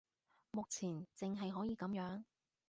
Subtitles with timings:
[0.53, 2.23] 目前淨係可以噉樣